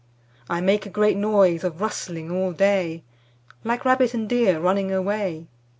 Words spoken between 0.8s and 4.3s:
a great noise Of rustling all day Like rabbit and